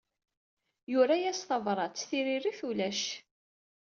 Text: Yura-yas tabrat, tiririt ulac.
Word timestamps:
Yura-yas 0.91 1.41
tabrat, 1.47 1.95
tiririt 2.07 2.59
ulac. 2.69 3.03